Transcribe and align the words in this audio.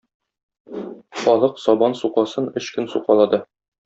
Халык 1.23 1.59
сабан 1.65 1.93
сукасын 1.99 2.47
өч 2.63 2.71
көн 2.79 2.89
сукалады. 2.95 3.41